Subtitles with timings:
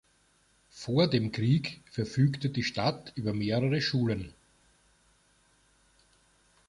[0.71, 4.33] Vor dem Krieg verfügte die Stadt über mehrere Schulen.